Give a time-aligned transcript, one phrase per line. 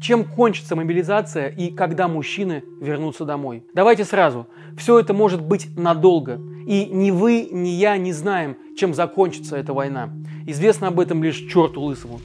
[0.00, 3.64] Чем кончится мобилизация и когда мужчины вернутся домой?
[3.74, 4.46] Давайте сразу.
[4.76, 6.40] Все это может быть надолго.
[6.66, 10.10] И ни вы, ни я не знаем, чем закончится эта война.
[10.46, 12.20] Известно об этом лишь черту лысому.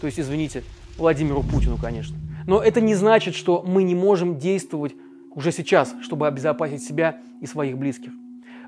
[0.00, 0.64] То есть, извините,
[0.98, 2.16] Владимиру Путину, конечно.
[2.46, 4.94] Но это не значит, что мы не можем действовать
[5.34, 8.10] уже сейчас, чтобы обезопасить себя и своих близких.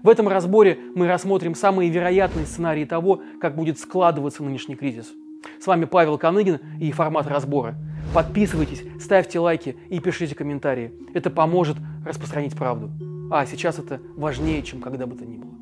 [0.02, 5.12] В этом разборе мы рассмотрим самые вероятные сценарии того, как будет складываться нынешний кризис.
[5.60, 7.74] С вами Павел Коныгин и формат разбора.
[8.14, 10.92] Подписывайтесь, ставьте лайки и пишите комментарии.
[11.14, 12.90] Это поможет распространить правду.
[13.30, 15.52] А сейчас это важнее, чем когда бы то ни было.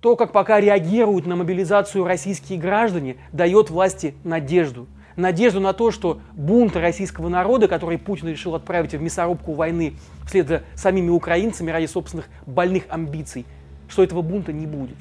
[0.00, 4.86] То, как пока реагируют на мобилизацию российские граждане, дает власти надежду–
[5.18, 9.94] надежду на то, что бунт российского народа, который Путин решил отправить в мясорубку войны
[10.26, 13.44] вслед за самими украинцами ради собственных больных амбиций,
[13.88, 14.96] что этого бунта не будет.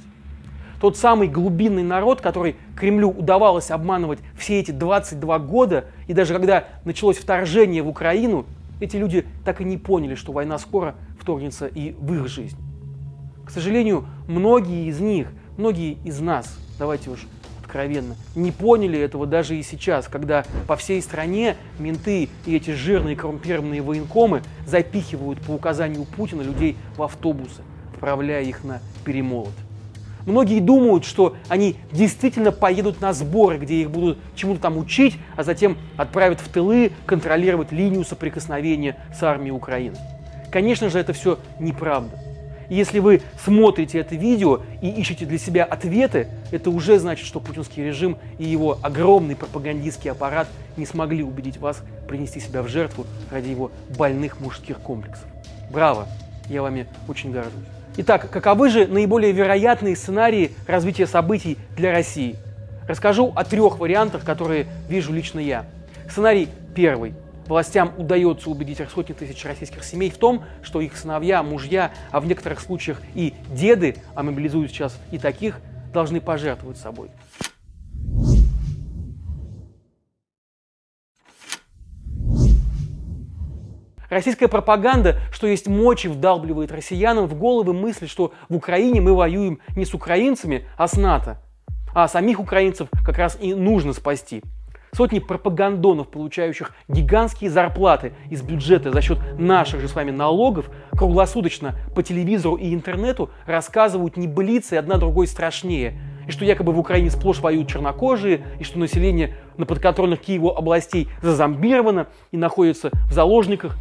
[0.81, 6.65] Тот самый глубинный народ, который Кремлю удавалось обманывать все эти 22 года, и даже когда
[6.85, 8.45] началось вторжение в Украину,
[8.79, 12.57] эти люди так и не поняли, что война скоро вторгнется и в их жизнь.
[13.43, 17.25] К сожалению, многие из них, многие из нас, давайте уж
[17.77, 23.15] откровенно, не поняли этого даже и сейчас, когда по всей стране менты и эти жирные
[23.15, 27.61] коррумпированные военкомы запихивают по указанию Путина людей в автобусы,
[27.93, 29.53] отправляя их на перемолот.
[30.25, 35.43] Многие думают, что они действительно поедут на сборы, где их будут чему-то там учить, а
[35.43, 39.97] затем отправят в тылы контролировать линию соприкосновения с армией Украины.
[40.51, 42.26] Конечно же, это все неправда.
[42.69, 47.83] Если вы смотрите это видео и ищете для себя ответы, это уже значит, что путинский
[47.83, 53.49] режим и его огромный пропагандистский аппарат не смогли убедить вас принести себя в жертву ради
[53.49, 55.25] его больных мужских комплексов.
[55.71, 56.07] Браво!
[56.49, 57.53] Я вами очень горжусь.
[57.97, 62.35] Итак, каковы же наиболее вероятные сценарии развития событий для России?
[62.87, 65.65] Расскажу о трех вариантах, которые вижу лично я.
[66.09, 67.13] Сценарий первый–
[67.47, 72.25] властям удается убедить сотни тысяч российских семей в том, что их сыновья, мужья, а в
[72.25, 75.59] некоторых случаях и деды, а мобилизуют сейчас и таких,
[75.93, 77.09] должны пожертвовать собой.
[84.09, 89.59] Российская пропаганда, что есть мочи, вдалбливает россиянам в головы мысль, что в Украине мы воюем
[89.75, 91.41] не с украинцами, а с НАТО.
[91.93, 94.43] А самих украинцев как раз и нужно спасти–
[94.93, 101.75] Сотни пропагандонов, получающих гигантские зарплаты из бюджета за счет наших же с вами налогов, круглосуточно
[101.93, 105.99] по телевизору и интернету рассказывают небылицы одна другой страшнее.
[106.27, 111.07] И что якобы в Украине сплошь воюют чернокожие, и что население на подконтрольных Киеву областей
[111.21, 113.77] зазомбировано и находится в заложниках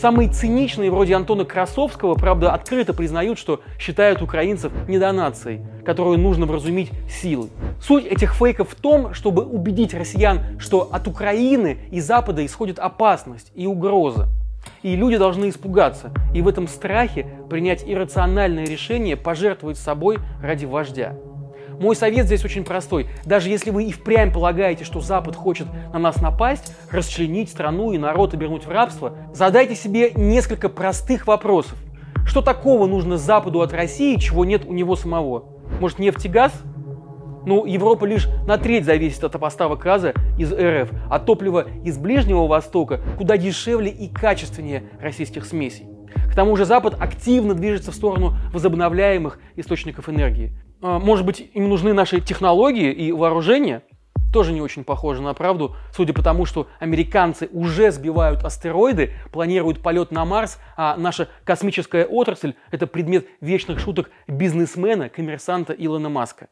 [0.00, 6.90] Самые циничные, вроде Антона Красовского, правда, открыто признают, что считают украинцев недонацией, которую нужно вразумить
[7.06, 7.50] силой.
[7.82, 13.52] Суть этих фейков в том, чтобы убедить россиян, что от Украины и Запада исходит опасность
[13.54, 14.28] и угроза.
[14.82, 21.14] И люди должны испугаться, и в этом страхе принять иррациональное решение пожертвовать собой ради вождя.
[21.80, 23.06] Мой совет здесь очень простой.
[23.24, 27.98] Даже если вы и впрямь полагаете, что Запад хочет на нас напасть, расчленить страну и
[27.98, 31.78] народ обернуть в рабство, задайте себе несколько простых вопросов.
[32.26, 35.44] Что такого нужно Западу от России, чего нет у него самого?
[35.80, 36.52] Может, нефть и газ?
[37.46, 42.46] Ну, Европа лишь на треть зависит от поставок газа из РФ, а топливо из Ближнего
[42.46, 45.86] Востока куда дешевле и качественнее российских смесей.
[46.30, 50.52] К тому же Запад активно движется в сторону возобновляемых источников энергии.
[50.82, 53.82] А, может быть, им нужны наши технологии и вооружения,
[54.32, 59.82] тоже не очень похоже на правду, судя по тому, что американцы уже сбивают астероиды, планируют
[59.82, 66.48] полет на Марс, а наша космическая отрасль– это предмет вечных шуток бизнесмена, коммерсанта Илона Маска.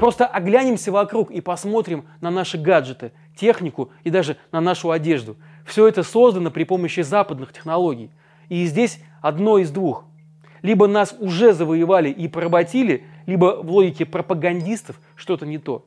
[0.00, 5.36] Просто оглянемся вокруг и посмотрим на наши гаджеты, технику и даже на нашу одежду.
[5.66, 8.10] Все это создано при помощи западных технологий.
[8.48, 10.04] И здесь одно из двух.
[10.62, 15.86] Либо нас уже завоевали и поработили, либо в логике пропагандистов что-то не то.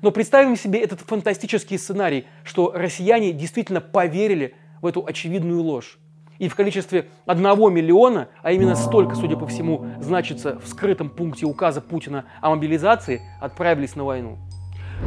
[0.00, 5.98] Но представим себе этот фантастический сценарий, что россияне действительно поверили в эту очевидную ложь.
[6.38, 11.46] И в количестве одного миллиона, а именно столько, судя по всему, значится в скрытом пункте
[11.46, 14.38] указа Путина о мобилизации, отправились на войну.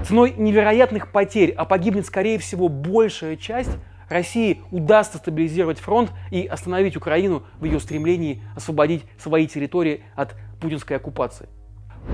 [0.05, 3.71] Ценой невероятных потерь, а погибнет, скорее всего, большая часть,
[4.07, 10.97] России удастся стабилизировать фронт и остановить Украину в ее стремлении освободить свои территории от путинской
[10.97, 11.47] оккупации.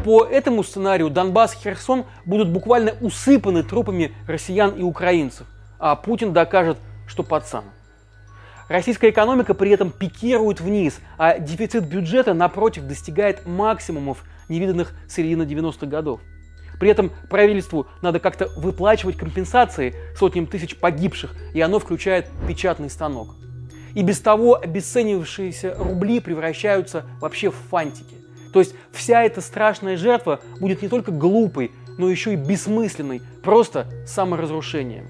[0.04, 5.48] По этому сценарию Донбасс и Херсон будут буквально усыпаны трупами россиян и украинцев,
[5.80, 6.78] а Путин докажет,
[7.08, 7.66] что пацан.
[8.70, 15.44] Российская экономика при этом пикирует вниз, а дефицит бюджета, напротив, достигает максимумов, невиданных с середины
[15.44, 16.20] 90-х годов.
[16.80, 23.36] При этом правительству надо как-то выплачивать компенсации сотням тысяч погибших, и оно включает печатный станок.
[23.96, 28.16] И без того обесценивавшиеся рубли превращаются вообще в фантики.
[28.58, 31.70] То есть вся эта страшная жертва будет не только глупой,
[32.00, 35.10] но еще и бессмысленной, просто саморазрушением.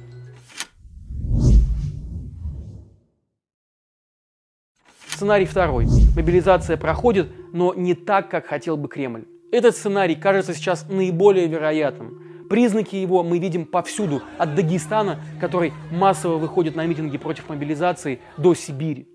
[5.07, 5.87] Сценарий второй.
[6.13, 9.23] Мобилизация проходит, но не так, как хотел бы Кремль.
[9.53, 12.47] Этот сценарий кажется сейчас наиболее вероятным.
[12.49, 18.53] Признаки его мы видим повсюду, от Дагестана, который массово выходит на митинги против мобилизации, до
[18.53, 19.07] Сибири.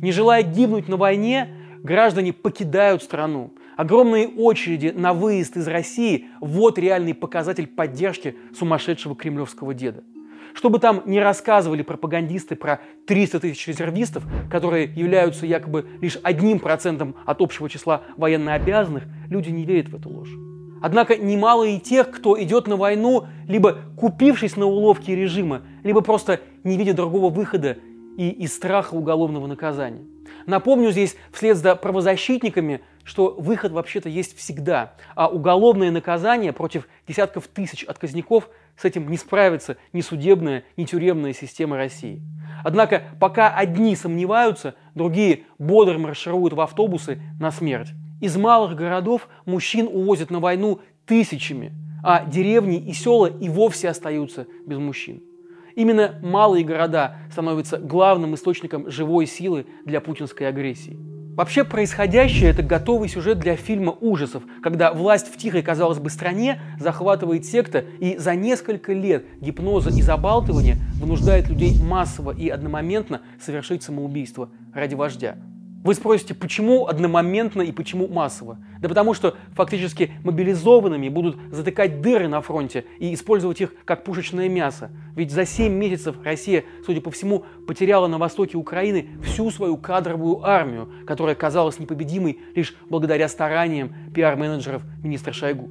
[0.00, 3.52] Не желая гибнуть на войне, граждане покидают страну.
[3.76, 10.02] Огромные очереди на выезд из России– вот реальный показатель поддержки сумасшедшего кремлевского деда.
[10.54, 16.60] Что бы там ни рассказывали пропагандисты про 300 тысяч резервистов, которые являются якобы лишь одним
[16.60, 20.30] процентом от общего числа военнообязанных, люди не верят в эту ложь.
[20.80, 26.40] Однако немало и тех, кто идет на войну, либо купившись на уловки режима, либо просто
[26.62, 27.78] не видя другого выхода
[28.16, 30.04] и из страха уголовного наказания.
[30.46, 37.48] Напомню здесь вслед за правозащитниками, что выход вообще-то есть всегда, а уголовное наказание против десятков
[37.48, 42.22] тысяч отказников с этим не справится ни судебная, ни тюремная система России.
[42.64, 47.90] Однако пока одни сомневаются, другие бодро маршируют в автобусы на смерть.
[48.20, 51.72] Из малых городов мужчин увозят на войну тысячами,
[52.02, 55.22] а деревни и села и вовсе остаются без мужчин.
[55.76, 60.98] Именно малые города становятся главным источником живой силы для путинской агрессии.
[61.34, 66.60] Вообще происходящее– это готовый сюжет для фильма ужасов, когда власть в тихой, казалось бы, стране
[66.78, 73.82] захватывает секта и за несколько лет гипноза и забалтывания вынуждает людей массово и одномоментно совершить
[73.82, 75.36] самоубийство ради вождя.
[75.84, 78.56] Вы спросите, почему одномоментно и почему массово?
[78.80, 84.48] Да потому что фактически мобилизованными будут затыкать дыры на фронте и использовать их как пушечное
[84.48, 84.90] мясо.
[85.14, 90.42] Ведь за 7 месяцев Россия, судя по всему, потеряла на востоке Украины всю свою кадровую
[90.42, 95.68] армию, которая казалась непобедимой лишь благодаря стараниям пиар-менеджеров министра Шойгу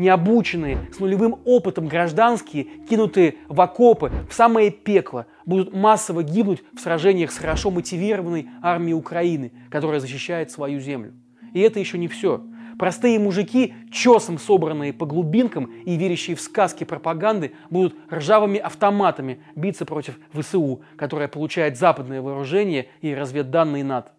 [0.00, 6.80] необученные, с нулевым опытом гражданские, кинутые в окопы, в самое пекло, будут массово гибнуть в
[6.80, 11.12] сражениях с хорошо мотивированной армией Украины, которая защищает свою землю.
[11.52, 12.42] И это еще не все.
[12.78, 19.84] Простые мужики, чесом собранные по глубинкам и верящие в сказки пропаганды, будут ржавыми автоматами биться
[19.84, 24.12] против ВСУ, которая получает западное вооружение и разведданные НАТО.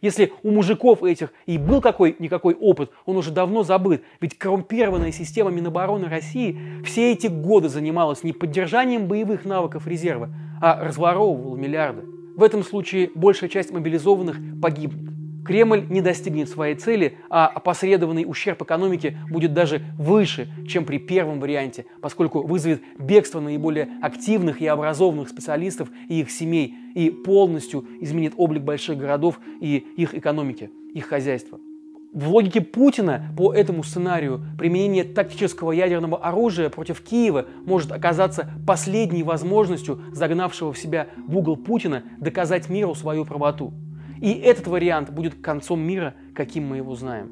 [0.00, 4.04] Если у мужиков этих и был какой-никакой опыт, он уже давно забыт.
[4.20, 10.30] Ведь коррумпированная система Минобороны России все эти годы занималась не поддержанием боевых навыков резерва,
[10.60, 12.02] а разворовывала миллиарды.
[12.36, 15.12] В этом случае большая часть мобилизованных погибнет.
[15.44, 21.40] Кремль не достигнет своей цели, а опосредованный ущерб экономике будет даже выше, чем при первом
[21.40, 28.34] варианте, поскольку вызовет бегство наиболее активных и образованных специалистов и их семей и полностью изменит
[28.36, 31.58] облик больших городов и их экономики, их хозяйства.
[32.14, 39.22] В логике Путина по этому сценарию применение тактического ядерного оружия против Киева может оказаться последней
[39.22, 43.74] возможностью загнавшего в себя в угол Путина доказать миру свою правоту.
[44.22, 47.30] И этот вариант будет концом мира, каким мы его знаем.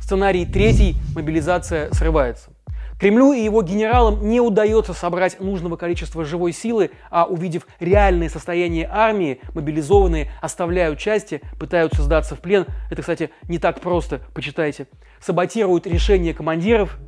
[0.00, 2.50] Сценарий третий– мобилизация срывается.
[2.98, 8.88] Кремлю и его генералам не удается собрать нужного количества живой силы, а увидев реальное состояние
[8.90, 12.66] армии, мобилизованные оставляют части, пытаются сдаться в плен.
[12.90, 14.88] Это, кстати, не так просто, почитайте.
[15.20, 16.98] Саботируют решения командиров,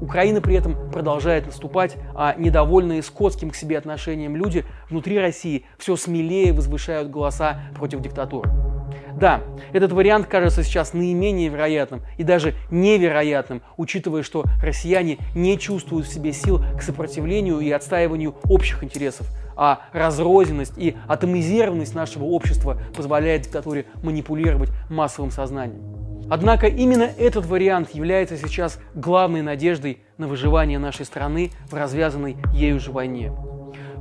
[0.00, 5.96] Украина при этом продолжает наступать, а недовольные скотским к себе отношением люди внутри России все
[5.96, 8.69] смелее возвышают голоса против диктатуры.
[9.16, 9.40] Да,
[9.72, 16.12] этот вариант кажется сейчас наименее вероятным и даже невероятным, учитывая, что россияне не чувствуют в
[16.12, 19.26] себе сил к сопротивлению и отстаиванию общих интересов,
[19.56, 26.00] а разрозненность и атомизированность нашего общества позволяет диктатуре манипулировать массовым сознанием.
[26.30, 32.78] Однако именно этот вариант является сейчас главной надеждой на выживание нашей страны в развязанной ею
[32.78, 33.32] же войне.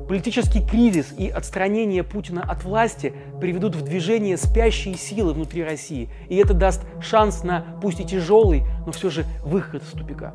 [0.09, 6.35] Политический кризис и отстранение Путина от власти приведут в движение спящие силы внутри России, и
[6.37, 10.33] это даст шанс на, пусть и тяжелый, но все же выход из тупика.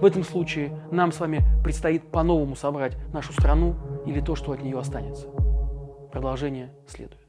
[0.00, 4.62] В этом случае нам с вами предстоит по-новому собрать нашу страну или то, что от
[4.62, 5.26] нее останется.
[6.10, 7.23] Продолжение следует.